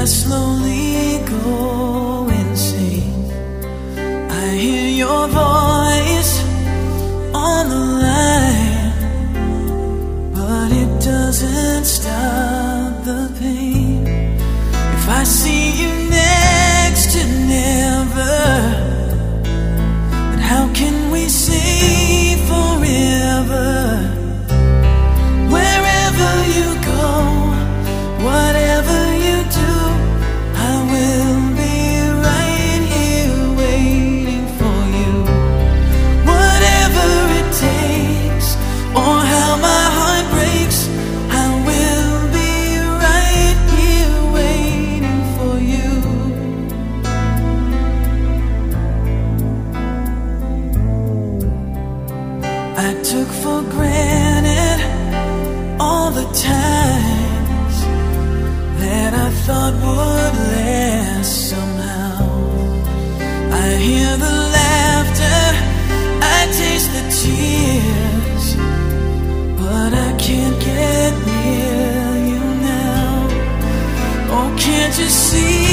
[0.00, 3.30] I slowly go insane.
[4.30, 6.42] I hear your voice
[7.34, 8.94] on the line,
[10.32, 13.69] but it doesn't stop the pain.
[52.82, 54.78] I took for granted
[55.78, 57.76] all the times
[58.80, 62.24] that I thought would last somehow.
[63.64, 65.42] I hear the laughter,
[66.36, 68.44] I taste the tears,
[69.60, 73.28] but I can't get near you now.
[74.36, 75.69] Oh, can't you see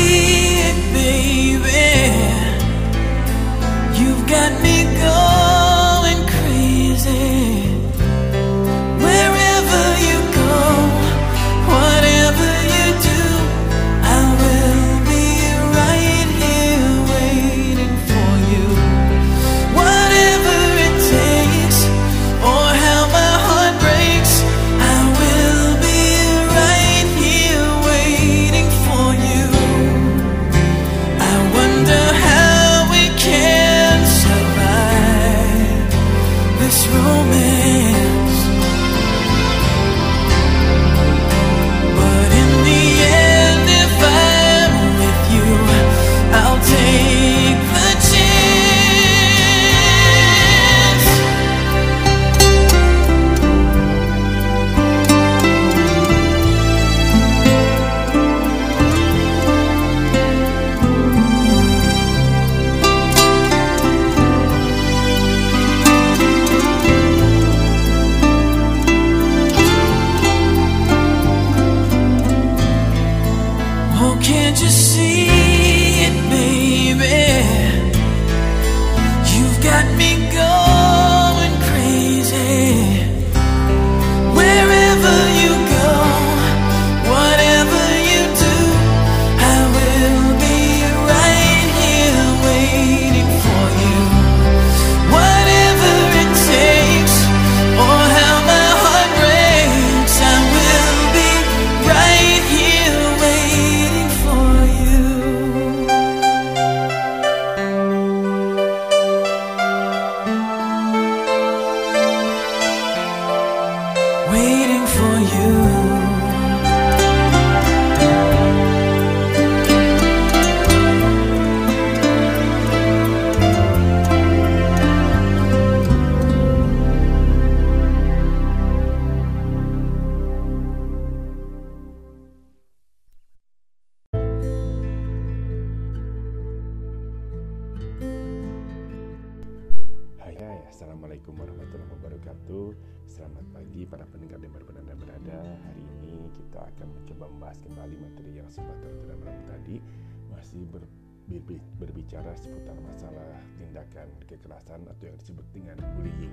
[143.28, 145.40] Selamat pagi para pendengar dan berbenah berada.
[145.68, 149.84] Hari ini kita akan mencoba membahas kembali materi yang sempat tertunda malam tadi.
[150.32, 150.88] Masih ber-
[151.28, 156.32] ber- berbicara seputar masalah tindakan kekerasan atau yang disebut dengan bullying.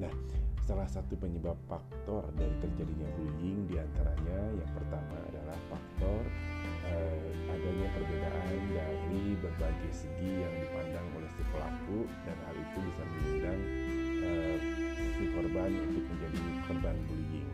[0.00, 0.08] Nah,
[0.64, 6.24] salah satu penyebab faktor dari terjadinya bullying di antaranya Yang pertama adalah faktor
[6.88, 13.02] eh, adanya perbedaan dari berbagai segi yang dipandang oleh si pelaku dan hal itu bisa
[13.12, 13.60] mengundang
[14.24, 14.73] eh,
[15.14, 17.50] si korban untuk menjadi korban bullying.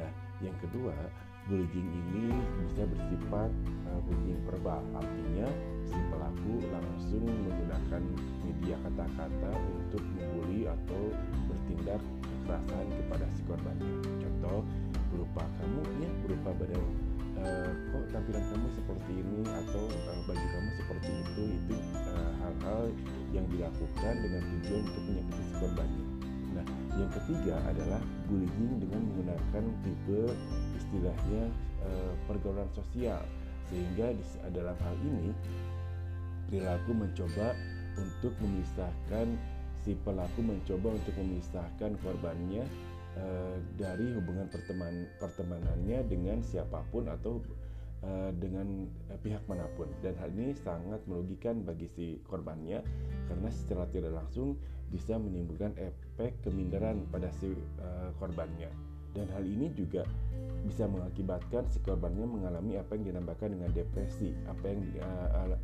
[0.00, 0.10] Nah,
[0.40, 0.96] yang kedua,
[1.44, 2.32] bullying ini
[2.64, 3.52] bisa bersifat
[3.92, 5.48] eh, bullying verbal, artinya
[5.84, 8.02] si pelaku langsung menggunakan
[8.48, 11.02] media kata-kata untuk membuli atau
[11.52, 13.92] bertindak kekerasan kepada si korbannya.
[14.24, 14.64] Contoh
[15.12, 16.84] berupa kamu ya berupa badan
[17.44, 21.76] eh, kok tampilan kamu seperti ini atau eh, baju kamu seperti itu itu
[22.40, 22.82] hal-hal
[23.36, 26.13] yang dilakukan dengan tujuan untuk menyakiti si korbannya.
[26.94, 30.22] Yang ketiga adalah bullying dengan menggunakan tipe
[30.78, 31.42] istilahnya
[31.82, 33.22] eh, pergaulan sosial.
[33.72, 34.24] Sehingga di
[34.54, 35.32] dalam hal ini
[36.46, 37.56] perilaku mencoba
[37.98, 39.26] untuk memisahkan
[39.84, 42.64] si pelaku mencoba untuk memisahkan korbannya
[43.20, 47.44] uh, dari hubungan perteman pertemanannya dengan siapa pun atau
[48.04, 49.88] uh, dengan uh, pihak mana pun.
[50.04, 52.84] Dan hal ini sangat merugikan bagi si korbannya
[53.28, 54.60] karena secara tidak langsung
[54.92, 58.68] bisa menimbulkan efek keminderan pada si uh, korbannya.
[59.14, 60.02] Dan hal ini juga
[60.66, 65.54] bisa mengakibatkan si korbannya mengalami apa yang dinamakan dengan depresi apa yang uh,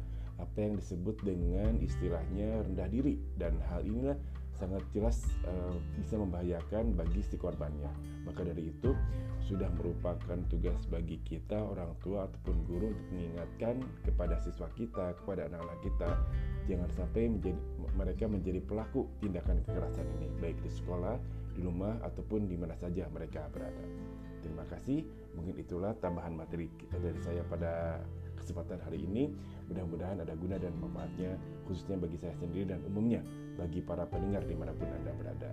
[0.41, 3.21] apa yang disebut dengan istilahnya rendah diri.
[3.37, 4.17] Dan hal inilah
[4.61, 7.89] sangat jelas uh, bisa membahayakan bagi si korbannya.
[8.29, 8.93] Maka dari itu
[9.41, 15.49] sudah merupakan tugas bagi kita orang tua ataupun guru untuk mengingatkan kepada siswa kita, kepada
[15.51, 16.11] anak-anak kita
[16.71, 17.59] jangan sampai menjadi
[17.99, 21.19] mereka menjadi pelaku tindakan kekerasan ini baik di sekolah,
[21.57, 23.83] di rumah ataupun di mana saja mereka berada.
[24.45, 25.03] Terima kasih.
[25.35, 27.99] Mungkin itulah tambahan materi dari saya pada
[28.39, 29.35] kesempatan hari ini.
[29.67, 31.35] Mudah-mudahan ada guna dan manfaatnya
[31.67, 33.23] khususnya bagi saya sendiri dan umumnya
[33.61, 35.53] bagi para pendengar di mana pun Anda berada.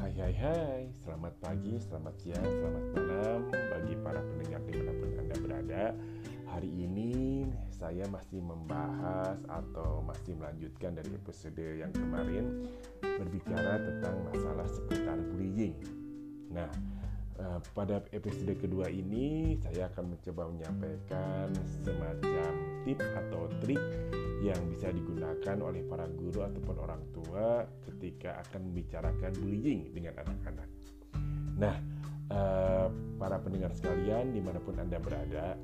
[0.00, 5.10] Hai hai hai, selamat pagi, selamat siang, selamat malam bagi para pendengar di mana pun
[5.12, 5.84] Anda berada.
[6.56, 12.70] Hari ini saya masih membahas atau masih melanjutkan dari episode yang kemarin
[13.02, 15.74] berbicara tentang masalah seputar bullying.
[16.54, 16.70] Nah,
[17.42, 21.50] eh, pada episode kedua ini saya akan mencoba menyampaikan
[21.82, 22.52] semacam
[22.86, 23.82] tip atau trik
[24.38, 30.68] yang bisa digunakan oleh para guru ataupun orang tua ketika akan membicarakan bullying dengan anak-anak.
[31.58, 31.76] Nah,
[32.30, 32.86] eh,
[33.18, 35.58] para pendengar sekalian di mana pun anda berada,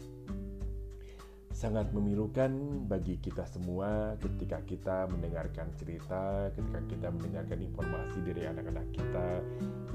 [1.61, 2.49] sangat memilukan
[2.89, 9.45] bagi kita semua ketika kita mendengarkan cerita, ketika kita mendengarkan informasi dari anak-anak kita,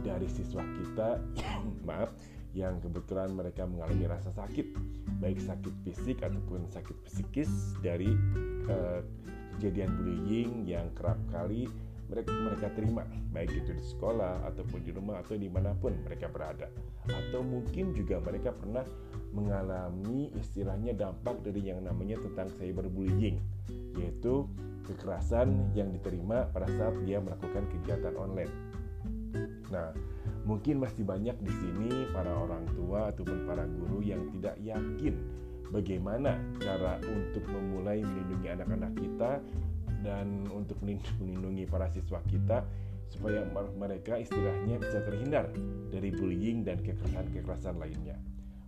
[0.05, 1.17] dari siswa kita,
[1.89, 2.13] maaf,
[2.53, 4.77] yang kebetulan mereka mengalami rasa sakit,
[5.17, 7.49] baik sakit fisik ataupun sakit psikis
[7.81, 8.13] dari
[8.69, 9.01] uh,
[9.57, 11.65] kejadian bullying yang kerap kali
[12.05, 13.01] mereka mereka terima
[13.33, 16.69] baik itu di sekolah ataupun di rumah atau di mana pun mereka berada.
[17.09, 18.85] Atau mungkin juga mereka pernah
[19.35, 23.37] mengalami istilahnya dampak dari yang namanya tentang cyberbullying
[23.99, 24.47] yaitu
[24.87, 28.53] kekerasan yang diterima pada saat dia melakukan kegiatan online.
[29.73, 29.91] Nah,
[30.47, 35.15] mungkin masih banyak di sini para orang tua ataupun para guru yang tidak yakin
[35.73, 39.31] bagaimana cara untuk memulai melindungi anak-anak kita
[40.05, 42.61] dan untuk melindungi para siswa kita
[43.09, 43.41] supaya
[43.73, 45.49] mereka istilahnya bisa terhindar
[45.89, 48.17] dari bullying dan kekerasan-kekerasan lainnya.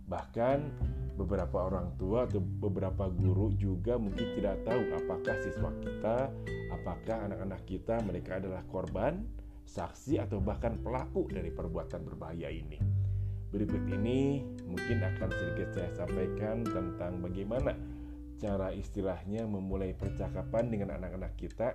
[0.08, 0.58] Bahkan
[1.20, 6.16] beberapa orang tua atau beberapa guru juga mungkin tidak tahu apakah siswa kita,
[6.72, 9.26] apakah anak-anak kita mereka adalah korban,
[9.68, 12.80] saksi atau bahkan pelaku dari perbuatan berbahaya ini.
[13.48, 17.72] Berikut ini mungkin akan sedikit saya sampaikan tentang bagaimana
[18.38, 21.74] cara istilahnya memulai percakapan dengan anak-anak kita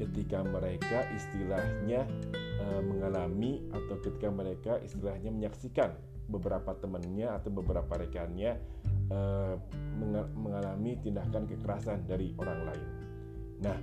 [0.00, 5.94] ketika mereka istilahnya e, mengalami atau ketika mereka istilahnya menyaksikan
[6.32, 8.56] beberapa temannya atau beberapa rekannya
[9.12, 9.54] uh,
[10.32, 12.88] mengalami tindakan kekerasan dari orang lain.
[13.60, 13.78] Nah,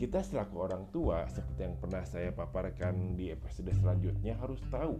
[0.00, 4.96] kita selaku orang tua seperti yang pernah saya paparkan di episode selanjutnya harus tahu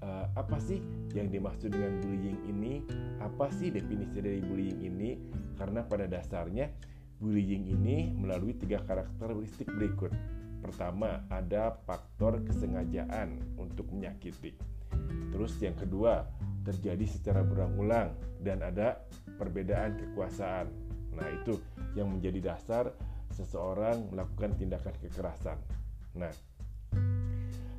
[0.00, 0.80] uh, apa sih
[1.12, 2.80] yang dimaksud dengan bullying ini,
[3.20, 5.20] apa sih definisi dari bullying ini,
[5.60, 6.72] karena pada dasarnya
[7.20, 10.10] bullying ini melalui tiga karakteristik berikut.
[10.60, 14.56] Pertama, ada faktor kesengajaan untuk menyakiti.
[15.30, 16.26] Terus yang kedua,
[16.64, 18.12] terjadi secara berulang-ulang
[18.44, 19.00] dan ada
[19.40, 20.68] perbedaan kekuasaan.
[21.16, 21.58] Nah, itu
[21.96, 22.92] yang menjadi dasar
[23.34, 25.58] seseorang melakukan tindakan kekerasan.
[26.18, 26.30] Nah,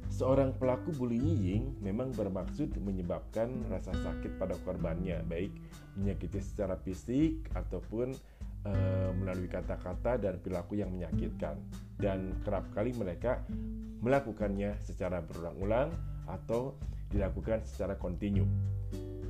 [0.10, 5.54] seorang pelaku bullying memang bermaksud menyebabkan rasa sakit pada korbannya, baik
[6.00, 8.16] menyakiti secara fisik ataupun
[8.64, 8.74] e,
[9.18, 11.60] melalui kata-kata dan perilaku yang menyakitkan.
[12.00, 13.44] Dan kerap kali mereka
[14.02, 15.94] melakukannya secara berulang-ulang
[16.26, 16.74] atau
[17.12, 18.48] dilakukan secara kontinu.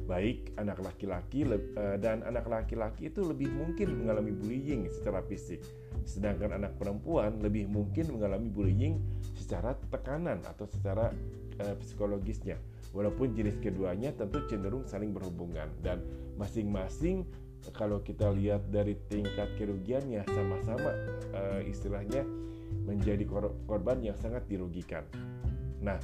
[0.06, 5.62] Baik anak laki-laki eh, dan anak laki-laki itu lebih mungkin mengalami bullying secara fisik,
[6.04, 9.00] sedangkan anak perempuan lebih mungkin mengalami bullying
[9.38, 11.12] secara tekanan atau secara
[11.60, 12.56] uh, psikologisnya.
[12.92, 16.04] Walaupun jenis keduanya tentu cenderung saling berhubungan dan
[16.36, 17.24] masing-masing
[17.72, 20.92] kalau kita lihat dari tingkat kerugiannya sama-sama
[21.32, 22.26] uh, istilahnya
[22.84, 23.24] menjadi
[23.70, 25.06] korban yang sangat dirugikan.
[25.80, 26.02] Nah,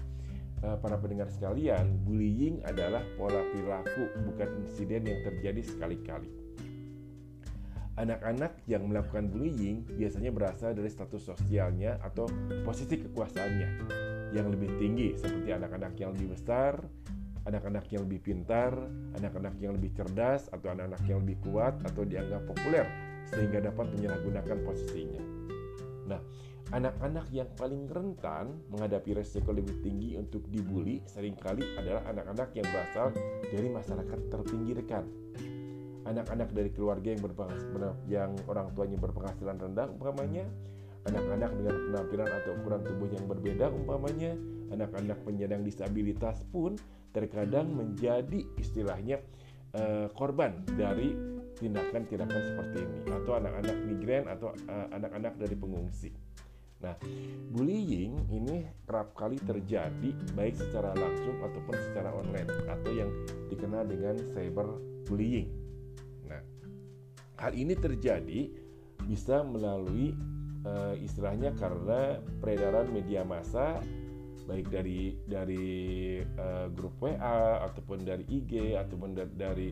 [0.61, 6.29] para pendengar sekalian, bullying adalah pola perilaku, bukan insiden yang terjadi sekali-kali.
[7.97, 12.29] Anak-anak yang melakukan bullying biasanya berasal dari status sosialnya atau
[12.61, 13.69] posisi kekuasaannya.
[14.35, 16.83] yang lebih tinggi seperti anak-anak yang lebih besar,
[17.47, 18.75] anak-anak yang lebih pintar,
[19.15, 22.83] anak-anak yang lebih cerdas atau anak-anak yang lebih kuat atau dianggap populer
[23.31, 25.23] sehingga dapat menyalahgunakan posisinya.
[26.11, 26.19] Nah,
[26.75, 32.67] anak-anak yang paling rentan menghadapi resiko lebih tinggi untuk dibully sering kali adalah anak-anak yang
[32.67, 33.07] berasal
[33.47, 35.03] dari masyarakat terpinggirkan.
[36.07, 37.23] Anak-anak dari keluarga yang
[38.07, 40.47] yang orang tuanya berpenghasilan rendah umpamanya,
[41.07, 44.31] anak-anak dengan penampilan atau ukuran tubuh yang berbeda umpamanya,
[44.71, 46.79] anak-anak penyandang disabilitas pun
[47.11, 49.19] terkadang menjadi istilahnya
[49.75, 51.15] uh, korban dari
[51.59, 56.11] tindakan-tindakan seperti ini atau anak-anak migran atau uh, anak-anak dari pengungsi.
[56.77, 56.93] Nah,
[57.49, 63.09] bullying ini kerap kali terjadi baik secara langsung ataupun secara online atau yang
[63.49, 65.67] dikenal dengan cyberbullying.
[67.37, 68.49] Hal ini terjadi
[69.05, 70.17] bisa melalui
[70.65, 73.77] uh, istilahnya karena peredaran media massa
[74.49, 75.67] baik dari dari
[76.23, 79.69] uh, grup WA ataupun dari IG ataupun dari, dari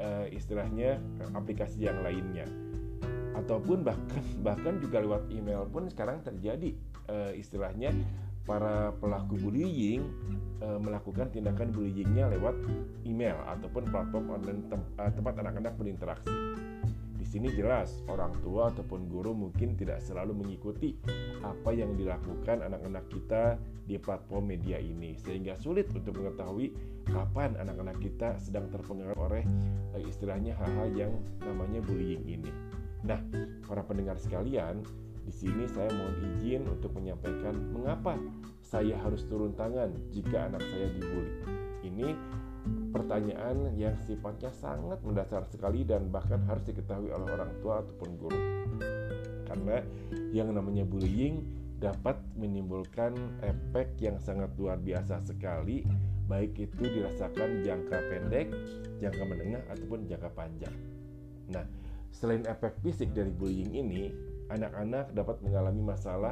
[0.00, 1.02] uh, istilahnya
[1.34, 2.46] aplikasi yang lainnya
[3.44, 6.72] ataupun bahkan bahkan juga lewat email pun sekarang terjadi
[7.12, 7.92] uh, istilahnya
[8.44, 10.04] para pelaku bullying
[10.60, 12.56] uh, melakukan tindakan bullyingnya lewat
[13.08, 16.32] email ataupun platform online tem uh, tempat anak-anak berinteraksi
[17.34, 20.94] sini jelas orang tua ataupun guru mungkin tidak selalu mengikuti
[21.42, 23.58] apa yang dilakukan anak-anak kita
[23.90, 26.70] di platform media ini sehingga sulit untuk mengetahui
[27.10, 29.42] kapan anak-anak kita sedang terpengaruh oleh
[29.98, 32.54] eh, istilahnya hal-hal yang namanya bullying ini.
[33.04, 33.20] Nah,
[33.68, 34.80] para pendengar sekalian,
[35.24, 38.16] di sini saya mohon izin untuk menyampaikan mengapa
[38.64, 41.32] saya harus turun tangan jika anak saya dibully.
[41.84, 42.08] Ini
[42.92, 48.40] pertanyaan yang sifatnya sangat mendasar sekali dan bahkan harus diketahui oleh orang tua ataupun guru.
[49.44, 49.84] Karena
[50.32, 51.44] yang namanya bullying
[51.76, 53.12] dapat menimbulkan
[53.44, 55.84] efek yang sangat luar biasa sekali,
[56.24, 58.48] baik itu dirasakan jangka pendek,
[59.04, 60.72] jangka menengah ataupun jangka panjang.
[61.52, 61.83] Nah,
[62.14, 64.14] selain efek fisik dari bullying ini,
[64.54, 66.30] anak-anak dapat mengalami masalah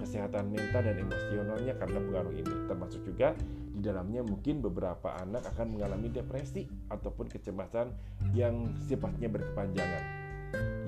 [0.00, 2.54] kesehatan mental dan emosionalnya karena pengaruh ini.
[2.64, 3.36] Termasuk juga
[3.68, 7.92] di dalamnya mungkin beberapa anak akan mengalami depresi ataupun kecemasan
[8.32, 10.04] yang sifatnya berkepanjangan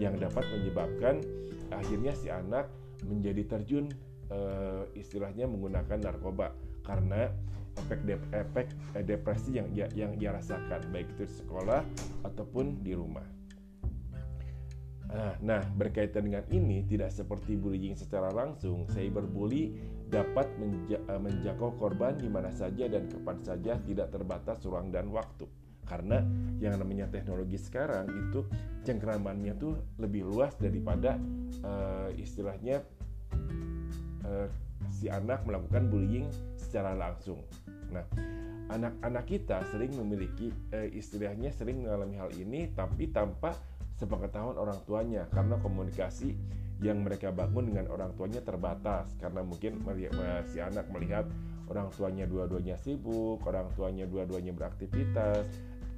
[0.00, 1.20] yang dapat menyebabkan
[1.68, 2.72] akhirnya si anak
[3.04, 3.92] menjadi terjun
[4.32, 4.38] e,
[4.96, 7.28] istilahnya menggunakan narkoba karena
[7.78, 8.66] efek de efek
[8.96, 11.84] eh, depresi yang yang ia rasakan baik itu di sekolah
[12.26, 13.39] ataupun di rumah.
[15.10, 19.74] Nah, nah, berkaitan dengan ini tidak seperti bullying secara langsung, cyberbully
[20.06, 25.10] dapat menja eh, menjangkau korban di mana saja dan kapan saja tidak terbatas ruang dan
[25.10, 25.50] waktu.
[25.82, 26.22] Karena
[26.62, 28.46] yang namanya teknologi sekarang itu
[28.86, 31.18] cengkramannya tuh lebih luas daripada
[31.66, 32.86] uh, istilahnya
[34.22, 34.46] uh,
[34.86, 37.42] si anak melakukan bullying secara langsung.
[37.90, 38.06] Nah,
[38.70, 43.58] anak-anak kita sering memiliki uh, istilahnya sering mengalami hal ini tapi tanpa
[44.00, 46.32] sepengetahuan orang tuanya karena komunikasi
[46.80, 49.12] yang mereka bangun dengan orang tuanya terbatas.
[49.20, 49.84] Karena mungkin
[50.48, 51.28] si anak melihat
[51.68, 55.44] orang tuanya dua-duanya sibuk, orang tuanya dua-duanya beraktivitas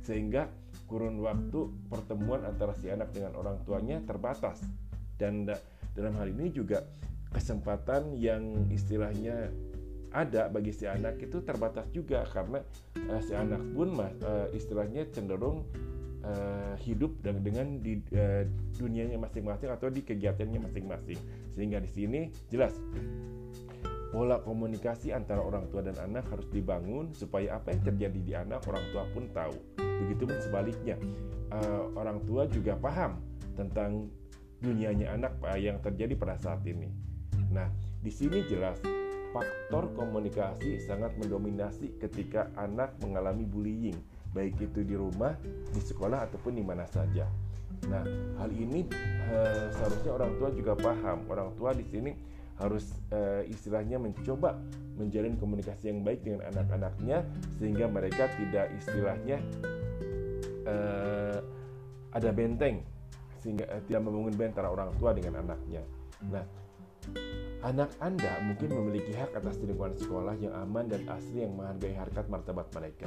[0.02, 0.50] sehingga
[0.90, 4.58] kurun waktu pertemuan antara si anak dengan orang tuanya terbatas.
[5.14, 5.46] Dan
[5.94, 6.82] dalam hal ini juga
[7.30, 9.54] kesempatan yang istilahnya
[10.12, 12.60] ada bagi si anak itu terbatas juga karena
[13.08, 15.64] uh, si anak pun uh, istilahnya cenderung
[16.24, 18.46] uh, hidup dan dengan di uh,
[18.78, 21.18] dunianya masing-masing atau di kegiatannya masing-masing.
[21.54, 22.74] Sehingga di sini jelas
[24.12, 28.60] pola komunikasi antara orang tua dan anak harus dibangun supaya apa yang terjadi di anak
[28.68, 29.56] orang tua pun tahu.
[29.78, 30.96] Begitupun sebaliknya,
[31.54, 33.22] uh, orang tua juga paham
[33.56, 34.08] tentang
[34.62, 36.86] dunianya anak yang terjadi pada saat ini.
[37.50, 37.66] Nah,
[37.98, 38.78] di sini jelas
[39.32, 43.96] faktor komunikasi sangat mendominasi ketika anak mengalami bullying
[44.32, 45.36] baik itu di rumah,
[45.72, 47.28] di sekolah ataupun di mana saja.
[47.88, 48.04] Nah,
[48.38, 48.86] hal ini
[49.32, 51.24] uh, seharusnya orang tua juga paham.
[51.28, 52.12] Orang tua di sini
[52.60, 54.60] harus uh, istilahnya mencoba
[54.94, 57.24] menjalin komunikasi yang baik dengan anak-anaknya
[57.56, 59.40] sehingga mereka tidak istilahnya
[60.68, 61.40] uh,
[62.12, 62.84] ada benteng
[63.40, 65.82] sehingga uh, tidak membangun benteng antara orang tua dengan anaknya.
[66.30, 66.44] Nah,
[67.62, 72.26] Anak Anda mungkin memiliki hak atas lingkungan sekolah yang aman dan asli yang menghargai harkat
[72.26, 73.06] martabat mereka.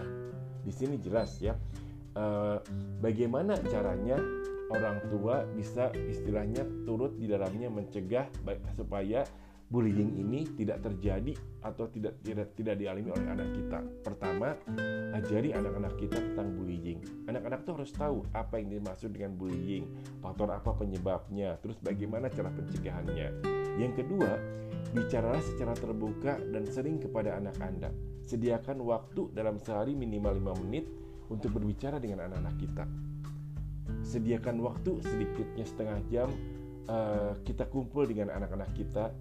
[0.63, 1.59] Di sini jelas ya,
[2.15, 2.57] eh,
[3.03, 4.15] bagaimana caranya
[4.71, 8.31] orang tua bisa istilahnya turut di dalamnya mencegah
[8.79, 9.27] supaya
[9.67, 13.79] bullying ini tidak terjadi atau tidak tidak tidak dialami oleh anak kita.
[14.07, 14.55] Pertama,
[15.19, 17.03] ajari anak-anak kita tentang bullying.
[17.27, 19.89] Anak-anak tuh harus tahu apa yang dimaksud dengan bullying,
[20.23, 23.64] faktor apa penyebabnya, terus bagaimana cara pencegahannya.
[23.75, 24.39] Yang kedua,
[24.95, 27.91] bicaralah secara terbuka dan sering kepada anak Anda.
[28.25, 30.87] Sediakan waktu dalam sehari minimal 5 menit
[31.27, 32.85] untuk berbicara dengan anak-anak kita.
[34.01, 36.29] Sediakan waktu sedikitnya setengah jam
[36.89, 39.13] uh, kita kumpul dengan anak-anak kita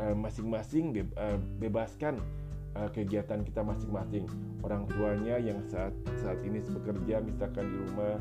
[0.00, 2.16] uh, masing-masing be uh, bebaskan
[2.78, 4.24] uh, kegiatan kita masing-masing.
[4.64, 8.16] Orang tuanya yang saat saat ini bekerja misalkan di rumah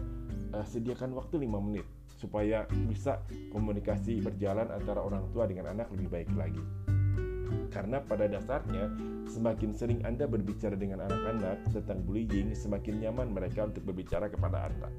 [0.57, 3.21] uh, sediakan waktu 5 menit supaya bisa
[3.53, 6.63] komunikasi berjalan antara orang tua dengan anak lebih baik lagi.
[7.69, 8.89] Karena pada dasarnya,
[9.29, 14.89] semakin sering Anda berbicara dengan anak-anak tentang bullying, semakin nyaman mereka untuk berbicara kepada Anda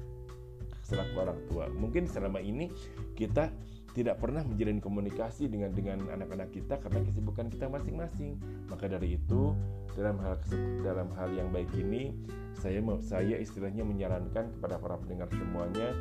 [0.89, 1.65] selaku orang tua.
[1.69, 2.73] Mungkin selama ini
[3.13, 3.53] kita
[3.97, 8.37] tidak pernah menjalin komunikasi dengan dengan anak-anak kita karena kesibukan kita masing-masing.
[8.69, 9.57] Maka dari itu,
[9.97, 10.37] dalam hal
[10.85, 12.13] dalam hal yang baik ini,
[12.57, 15.93] saya saya istilahnya menyarankan kepada para pendengar semuanya,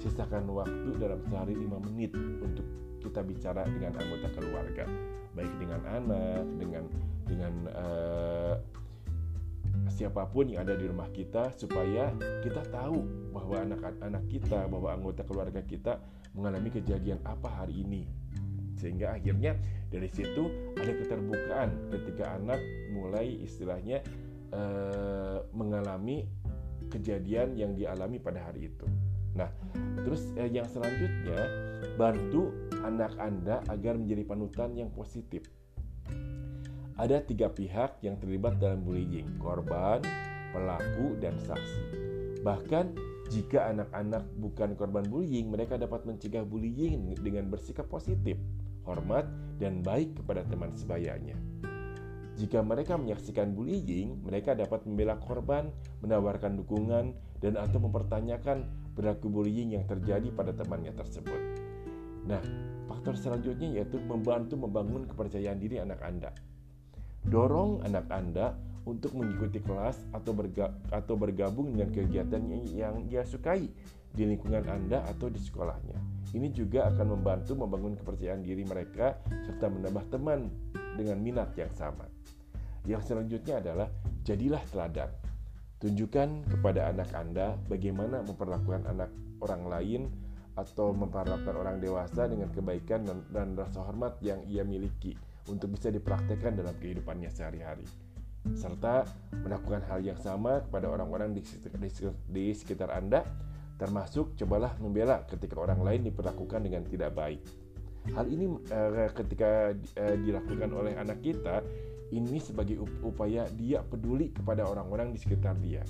[0.00, 2.64] sisakan waktu dalam sehari 5 menit untuk
[3.04, 4.88] kita bicara dengan anggota keluarga
[5.34, 6.84] baik dengan anak dengan
[7.26, 8.54] dengan uh,
[9.90, 15.26] siapa pun yang ada di rumah kita supaya kita tahu bahwa anak-anak kita bahwa anggota
[15.26, 16.00] keluarga kita
[16.34, 18.02] mengalami kejadian apa hari ini
[18.78, 19.56] sehingga akhirnya
[19.88, 22.60] dari situ ada keterbukaan ketika anak
[22.90, 24.02] mulai istilahnya
[24.50, 26.26] uh, mengalami
[26.90, 28.86] kejadian yang dialami pada hari itu.
[29.34, 29.50] Nah,
[30.06, 31.48] terus eh, yang selanjutnya
[31.98, 32.54] bantu
[32.86, 35.48] anak Anda agar menjadi panutan yang positif.
[36.94, 39.98] Ada tiga pihak yang terlibat dalam bullying, korban,
[40.54, 41.82] pelaku, dan saksi.
[42.46, 48.36] Bahkan jika anak-anak bukan korban bullying, mereka dapat mencegah bullying dengan bersikap positif,
[48.84, 49.24] hormat,
[49.56, 51.36] dan baik kepada teman sebayanya.
[52.34, 55.70] Jika mereka menyaksikan bullying, mereka dapat membela korban,
[56.02, 58.66] menawarkan dukungan, dan atau mempertanyakan
[58.98, 61.40] berlaku bullying yang terjadi pada temannya tersebut.
[62.26, 62.42] Nah,
[62.90, 66.34] faktor selanjutnya yaitu membantu membangun kepercayaan diri anak Anda.
[67.24, 73.68] Dorong anak Anda untuk mengikuti kelas atau, berga atau bergabung dengan kegiatan yang dia sukai
[74.14, 75.98] di lingkungan Anda atau di sekolahnya.
[76.36, 79.18] Ini juga akan membantu membangun kepercayaan diri mereka
[79.48, 80.52] serta menambah teman
[80.94, 82.06] dengan minat yang sama.
[82.84, 83.88] Yang selanjutnya adalah
[84.22, 85.10] jadilah teladan.
[85.80, 89.10] Tunjukkan kepada anak Anda bagaimana memperlakukan anak
[89.42, 90.02] orang lain
[90.54, 95.18] atau memperlakukan orang dewasa dengan kebaikan dan, dan rasa hormat yang ia miliki
[95.50, 97.84] untuk bisa dipraktekkan dalam kehidupannya sehari-hari
[98.52, 101.40] serta melakukan hal yang sama kepada orang-orang di,
[102.28, 103.24] di, sekitar Anda
[103.80, 107.40] termasuk cobalah membela ketika orang lain diperlakukan dengan tidak baik.
[108.12, 111.64] Hal ini uh, ketika uh, dilakukan oleh anak kita
[112.12, 115.80] ini sebagai upaya dia peduli kepada orang-orang di sekitar dia.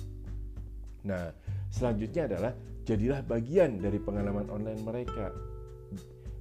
[1.05, 1.29] Nah,
[1.69, 2.51] selanjutnya adalah
[2.87, 5.29] jadilah bagian dari pengalaman online mereka.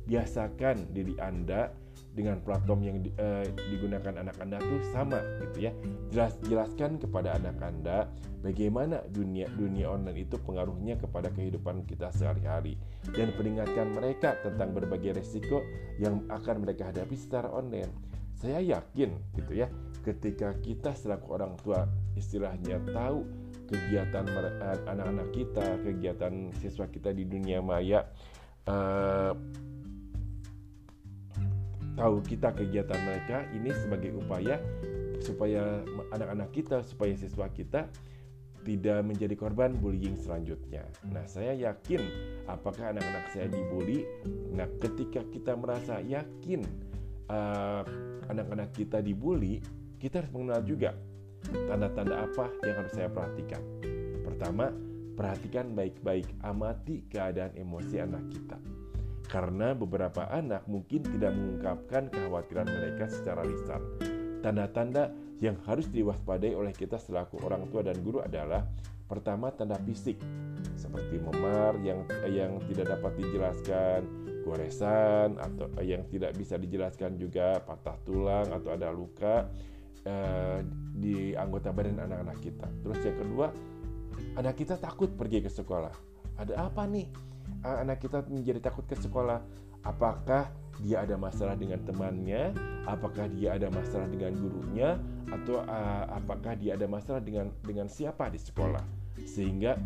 [0.05, 1.69] Biasakan diri Anda
[2.15, 5.73] dengan platform yang di, uh, digunakan anak Anda tuh sama gitu ya.
[6.15, 8.07] Jelas jelaskan kepada anak Anda
[8.41, 12.79] bagaimana dunia dunia online itu pengaruhnya kepada kehidupan kita sehari-hari
[13.13, 15.65] dan peringatkan mereka tentang berbagai resiko
[15.99, 19.73] yang akan mereka hadapi secara online saya yakin gitu ya
[20.05, 23.25] ketika kita selaku orang tua istilahnya tahu
[23.65, 28.05] kegiatan eh, anak-anak kita kegiatan siswa kita di dunia maya
[28.69, 29.33] uh,
[31.95, 34.59] tahu kita kegiatan mereka ini sebagai upaya
[35.23, 35.81] supaya
[36.13, 37.89] anak-anak kita supaya siswa kita
[38.65, 40.89] tidak menjadi korban bullying selanjutnya.
[41.13, 42.01] Nah, saya yakin
[42.49, 44.09] apakah anak-anak saya dibully.
[44.57, 46.65] Nah, ketika kita merasa yakin
[47.29, 47.83] eh,
[48.33, 49.61] anak-anak kita dibully,
[50.01, 50.97] kita harus mengenal juga
[51.69, 53.61] tanda-tanda apa yang harus saya perhatikan.
[54.25, 54.73] Pertama,
[55.15, 58.57] perhatikan baik-baik, amati keadaan emosi anak kita.
[59.35, 63.83] Karena beberapa anak mungkin tidak mengungkapkan kekhawatiran mereka secara lisan.
[64.39, 65.11] Tanda-tanda
[65.43, 68.63] yang harus diwaspadai oleh kita selaku orang tua dan guru adalah
[69.11, 70.23] pertama tanda fisik
[70.79, 74.01] seperti memar yang yang tidak dapat dijelaskan,
[74.47, 79.51] goresan atau yang tidak bisa dijelaskan juga patah tulang atau ada luka
[80.07, 80.63] eh,
[80.95, 82.71] di anggota badan anak-anak kita.
[82.87, 83.47] Terus yang kedua,
[84.39, 85.95] anak kita takut pergi ke sekolah.
[86.39, 87.34] Ada apa nih?
[87.65, 89.41] Anak kita menjadi takut ke sekolah.
[89.85, 90.53] Apakah
[90.85, 92.53] dia ada masalah dengan temannya?
[92.85, 95.01] Apakah dia ada masalah dengan gurunya?
[95.33, 98.85] Atau uh, apakah dia ada masalah dengan dengan siapa di sekolah?
[99.25, 99.81] Sehingga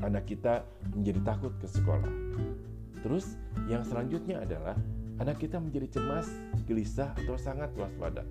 [0.00, 0.64] anak kita
[0.96, 2.12] menjadi takut ke sekolah.
[3.04, 3.36] Terus
[3.68, 4.76] yang selanjutnya adalah
[5.20, 6.28] anak kita menjadi cemas,
[6.64, 8.24] gelisah atau sangat waspada.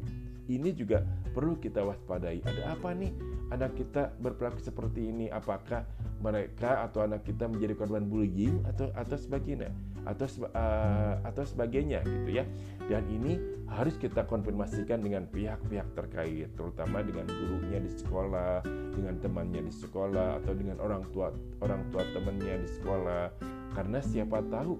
[0.51, 2.43] ini juga perlu kita waspadai.
[2.43, 3.15] Ada apa nih
[3.53, 5.29] anak kita berperilaku seperti ini?
[5.29, 5.85] Apakah
[6.19, 9.69] mereka atau anak kita menjadi korban bullying atau atau sebagainya
[10.03, 12.45] atau uh, atau sebagainya gitu ya.
[12.89, 13.39] Dan ini
[13.71, 18.61] harus kita konfirmasikan dengan pihak-pihak terkait, terutama dengan gurunya di sekolah,
[18.91, 21.31] dengan temannya di sekolah atau dengan orang tua
[21.63, 23.31] orang tua temannya di sekolah.
[23.73, 24.77] Karena siapa tahu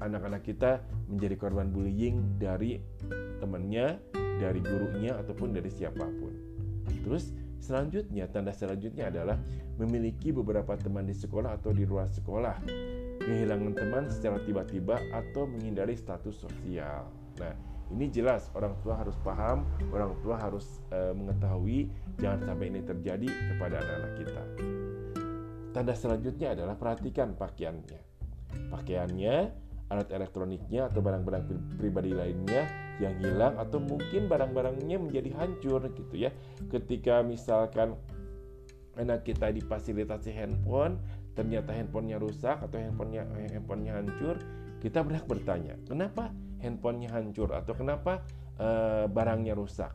[0.00, 2.80] anak-anak kita menjadi korban bullying dari
[3.38, 4.00] temannya,
[4.38, 6.32] dari gurunya ataupun dari siapa pun.
[7.04, 9.38] Terus selanjutnya tanda selanjutnya adalah
[9.78, 12.62] memiliki beberapa teman di sekolah atau di luar sekolah.
[13.22, 17.06] Kehilangan teman secara tiba-tiba atau menghindari status sosial.
[17.38, 17.54] Nah,
[17.88, 21.88] ini jelas orang tua harus paham, orang tua harus e, mengetahui
[22.20, 24.42] jangan sampai ini terjadi kepada anak-anak kita.
[25.72, 28.00] Tanda selanjutnya adalah perhatikan pakaiannya.
[28.72, 29.36] Pakaiannya
[29.88, 31.48] alat elektroniknya atau barang-barang
[31.80, 32.68] pribadi lainnya
[33.00, 36.30] yang hilang atau mungkin barang-barangnya menjadi hancur gitu ya.
[36.68, 37.96] Ketika misalkan
[38.98, 41.00] anak kita difasilitasi handphone,
[41.32, 43.24] ternyata handphonenya rusak atau handphonenya
[43.54, 44.36] handphonenya hancur,
[44.82, 48.26] kita berhak bertanya, kenapa handphonenya hancur atau kenapa
[48.58, 49.94] uh, barangnya rusak?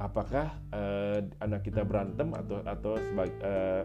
[0.00, 3.82] Apakah uh, anak kita berantem atau atau uh,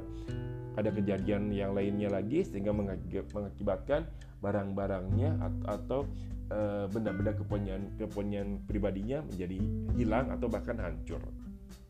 [0.80, 4.08] ada kejadian yang lainnya lagi sehingga mengakibatkan
[4.40, 6.08] barang-barangnya atau
[6.50, 9.58] eh, benda-benda kepunyaan kepunyaan pribadinya menjadi
[9.96, 11.22] hilang atau bahkan hancur.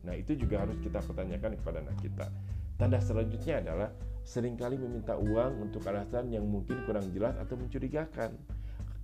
[0.04, 2.28] Nah, itu juga harus kita pertanyakan kepada anak kita.
[2.80, 3.90] Tanda selanjutnya adalah
[4.24, 8.40] sering kali meminta uang untuk alasan yang mungkin kurang jelas atau mencurigakan.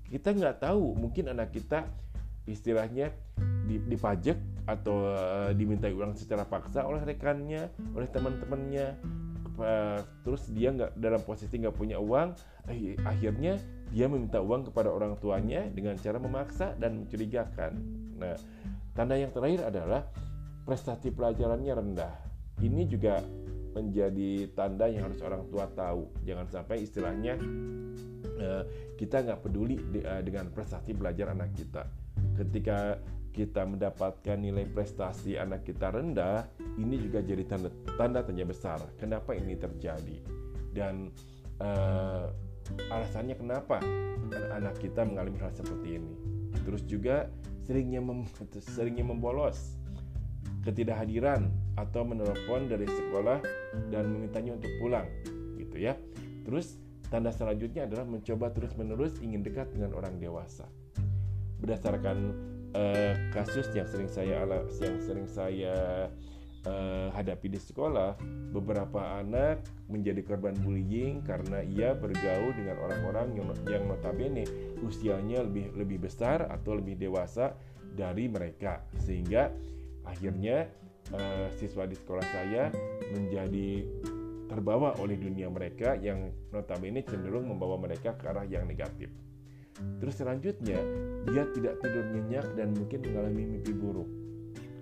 [0.07, 1.83] Kita nggak tahu, mungkin anak kita
[2.45, 3.09] istilahnya
[3.65, 4.37] dipajak
[4.69, 8.97] atau uh, dimintai uang secara paksa oleh rekannya, oleh teman-temannya,
[9.59, 12.35] uh, terus dia nggak dalam posisi nggak punya uang
[12.71, 13.59] eh, akhirnya
[13.93, 17.71] dia meminta uang kepada orang tuanya dengan cara memaksa dan mencurigakan.
[18.17, 18.35] Nah
[18.97, 20.07] tanda yang terakhir adalah
[20.65, 22.15] prestasi pelajarannya rendah.
[22.59, 23.21] Ini juga
[23.75, 26.07] menjadi tanda yang harus orang tua tahu.
[26.23, 27.35] Jangan sampai istilahnya
[28.39, 28.63] uh,
[28.95, 31.83] kita nggak peduli de, uh, dengan prestasi belajar anak kita.
[32.39, 32.95] Ketika
[33.35, 36.47] kita mendapatkan nilai prestasi anak kita rendah,
[36.79, 37.67] ini juga jadi tanda
[37.99, 38.79] tanda tanya besar.
[38.95, 40.23] Kenapa ini terjadi?
[40.71, 41.11] Dan
[41.59, 42.31] uh,
[42.87, 43.83] alasannya kenapa
[44.55, 46.15] anak kita mengalami hal seperti ini?
[46.63, 47.27] Terus juga
[47.67, 48.23] seringnya mem
[48.79, 49.75] seringnya membolos,
[50.63, 53.43] ketidakhadiran atau menelpon dari sekolah
[53.91, 55.11] dan memintanya untuk pulang,
[55.59, 55.99] gitu ya.
[56.47, 56.79] Terus
[57.11, 60.63] tanda selanjutnya adalah mencoba terus-menerus ingin dekat dengan orang dewasa.
[61.59, 64.43] Berdasarkan uh, kasus yang sering saya
[64.83, 66.07] yang sering saya
[66.67, 68.19] uh, hadapi di sekolah,
[68.51, 74.43] beberapa anak menjadi korban bullying karena ia bergaul dengan orang-orang yang, yang notabene
[74.83, 77.55] usianya lebih lebih besar atau lebih dewasa
[77.95, 79.55] dari mereka, sehingga
[80.03, 80.67] akhirnya
[81.15, 82.69] uh, siswa di sekolah saya
[83.15, 83.87] menjadi
[84.45, 89.09] terbawa oleh dunia mereka yang notabene cenderung membawa mereka ke arah yang negatif.
[89.75, 90.79] Terus selanjutnya
[91.27, 94.09] dia tidak tidur nyenyak dan mungkin mengalami mimpi buruk.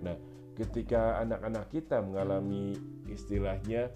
[0.04, 0.16] Nah,
[0.54, 2.78] ketika anak-anak kita mengalami
[3.10, 3.90] istilahnya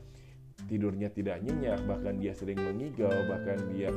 [0.67, 3.95] tidurnya tidak nyenyak, bahkan dia sering mengigau, bahkan dia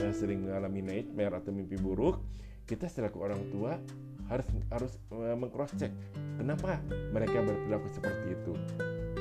[0.00, 2.22] uh, sering mengalami nightmare atau mimpi buruk,
[2.64, 3.76] kita selaku orang tua
[4.28, 5.92] harus harus uh, mengcross check
[6.36, 6.80] kenapa
[7.12, 8.52] mereka berperilaku seperti itu.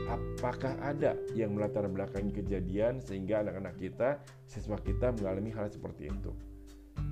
[0.08, 6.32] Apakah ada yang melatar belakangi kejadian sehingga anak-anak kita, siswa kita mengalami hal seperti itu?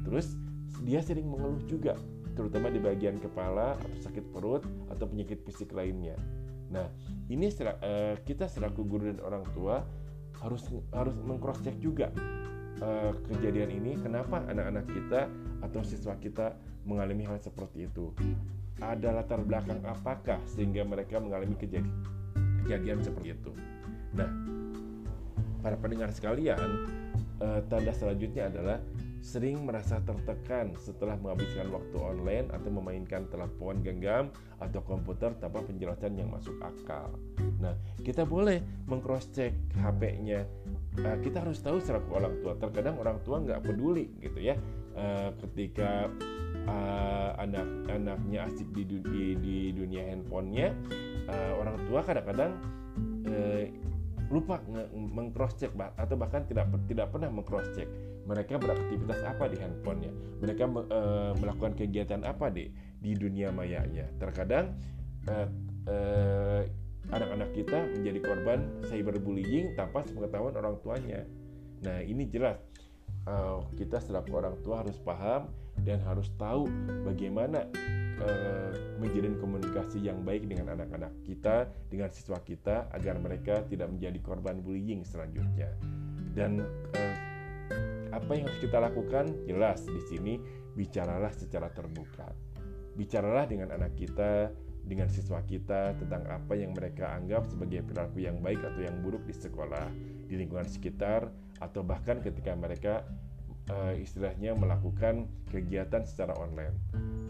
[0.05, 0.37] Terus
[0.85, 1.97] dia sering mengeluh juga,
[2.37, 4.61] terutama di bagian kepala atau sakit perut
[4.93, 6.15] atau penyakit fisik lainnya.
[6.69, 6.85] Nah,
[7.27, 9.81] ini uh, kita selaku guru dan orang tua
[10.45, 12.11] harus harus mengcross check juga
[12.83, 15.31] uh, kejadian ini kenapa anak-anak kita
[15.63, 18.11] atau siswa kita mengalami hal seperti itu.
[18.83, 21.87] Ada latar belakang apakah sehingga mereka mengalami kejadian
[22.65, 23.51] kejadian seperti itu.
[24.17, 24.29] Nah,
[25.61, 26.89] para pendengar sekalian,
[27.39, 28.77] uh, tanda selanjutnya adalah
[29.25, 34.29] sering merasa tertekan setelah menghabiskan waktu online atau memainkan telepon genggam
[34.61, 37.09] atau komputer tanpa penjelasan yang masuk akal.
[37.57, 37.73] Nah,
[38.05, 40.45] kita boleh mengcross check HP-nya.
[41.01, 42.53] Uh, kita harus tahu selaku orang tua.
[42.61, 44.61] Terkadang orang tua nggak peduli gitu ya,
[44.93, 46.05] uh, ketika
[46.69, 50.69] uh, anak-anaknya asik di, di, di dunia handphonenya,
[51.33, 52.53] uh, orang tua kadang-kadang
[53.25, 53.65] uh,
[54.29, 54.61] lupa
[54.93, 57.89] mengcross check atau bahkan tidak tidak pernah mengcross check
[58.25, 60.11] mereka beraktivitas apa di handphonenya?
[60.41, 61.01] Mereka e,
[61.37, 64.09] melakukan kegiatan apa di di dunia mayanya?
[64.17, 64.73] Terkadang
[65.25, 65.49] anak
[65.89, 66.63] eh,
[67.13, 68.59] anak-anak kita menjadi korban
[68.89, 71.21] cyberbullying tanpa sepengetahuan orang tuanya.
[71.85, 72.57] Nah ini jelas
[73.29, 75.49] uh, kita selaku orang tua harus paham
[75.85, 76.65] dan harus tahu
[77.05, 77.69] bagaimana
[78.21, 84.19] uh, menjalin komunikasi yang baik dengan anak-anak kita, dengan siswa kita agar mereka tidak menjadi
[84.25, 85.69] korban bullying selanjutnya.
[86.33, 87.15] Dan uh,
[88.15, 89.25] apa yang harus kita lakukan?
[89.43, 90.33] Jelas di sini
[90.73, 92.31] bicaralah secara terbuka.
[92.95, 98.39] Bicaralah dengan anak kita, dengan siswa kita tentang apa yang mereka anggap sebagai perilaku yang
[98.39, 99.91] baik atau yang buruk di sekolah,
[100.31, 101.27] di lingkungan sekitar,
[101.59, 103.03] atau bahkan ketika mereka
[103.71, 106.75] uh, istilahnya melakukan kegiatan secara online.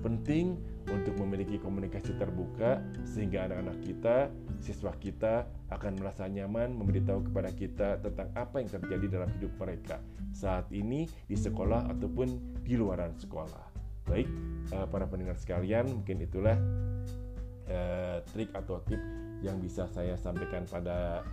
[0.06, 2.78] Penting untuk memiliki komunikasi terbuka
[3.10, 4.30] sehingga anak-anak kita,
[4.62, 9.98] siswa kita akan merasa nyaman memberitahu kepada kita tentang apa yang terjadi dalam hidup mereka
[10.30, 13.74] saat ini di sekolah ataupun di luaran sekolah.
[14.06, 14.30] Baik,
[14.78, 16.54] uh, para pendengar sekalian, mungkin itulah
[17.65, 19.02] uh, trik atau tip
[19.41, 21.26] yang bisa saya sampaikan pada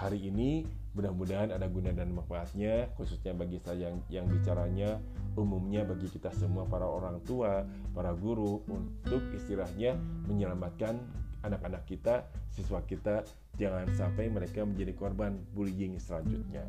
[0.00, 5.02] hari ini mudah-mudahan ada guna dan manfaatnya khususnya bagi saya yang, yang bicaranya
[5.34, 9.98] umumnya bagi kita semua para orang tua, para guru untuk istilahnya
[10.30, 11.02] menyelamatkan
[11.44, 13.26] anak-anak kita, siswa kita
[13.60, 16.64] jangan sampai mereka menjadi korban bullying selanjutnya.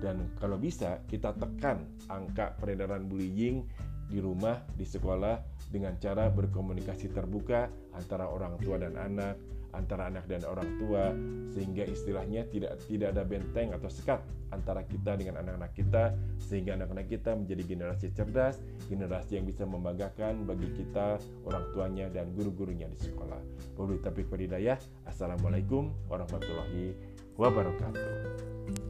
[0.00, 3.64] Dan kalau bisa kita tekan angka peredaran bullying
[4.08, 9.36] di rumah, di sekolah dengan cara berkomunikasi terbuka antara orang tua dan anak,
[9.76, 11.12] antara anak dan orang tua
[11.52, 17.06] sehingga istilahnya tidak tidak ada benteng atau sekat antara kita dengan anak-anak kita sehingga anak-anak
[17.08, 22.96] kita menjadi generasi cerdas, generasi yang bisa membanggakan bagi kita orang tuanya dan guru-gurunya di
[22.96, 23.40] sekolah.
[23.76, 24.78] Wabillahi taufiq walhidayah.
[25.04, 26.96] Assalamualaikum warahmatullahi
[27.36, 28.87] wabarakatuh.